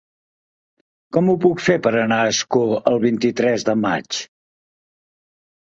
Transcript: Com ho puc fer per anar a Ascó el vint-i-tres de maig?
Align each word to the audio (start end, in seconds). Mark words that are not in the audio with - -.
Com 1.17 1.29
ho 1.29 1.35
puc 1.43 1.61
fer 1.65 1.75
per 1.89 1.91
anar 1.99 2.19
a 2.23 2.33
Ascó 2.33 2.65
el 2.93 2.99
vint-i-tres 3.07 3.69
de 3.71 3.79
maig? 3.87 4.25